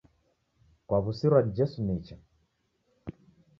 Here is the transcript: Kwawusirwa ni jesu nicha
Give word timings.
Kwawusirwa 0.85 1.39
ni 1.43 1.51
jesu 1.57 1.77
nicha 1.85 2.15